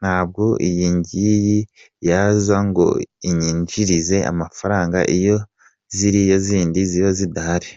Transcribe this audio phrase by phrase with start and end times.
[0.00, 1.58] Ntabwo iyi ngiyi
[2.08, 2.86] yaza ngo
[3.28, 5.36] inyinjirize amafaranga iyo
[5.96, 7.70] ziriya zindi ziba zidahari.